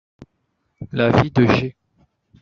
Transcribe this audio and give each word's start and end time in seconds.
La 0.93 1.11
vie 1.11 1.29
de 1.29 1.45
G. 1.45 1.75